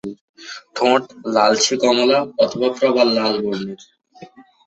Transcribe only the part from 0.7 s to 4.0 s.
ঠোঁট লালচে-কমলা অথবা প্রবাল-লাল বর্ণের।